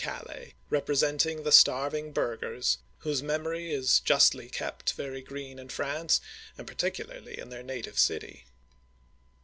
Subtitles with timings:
[0.03, 6.19] Calais, representing the starving burghers, whose memory is justly kept very green in France,
[6.57, 8.47] and particularly in their native city.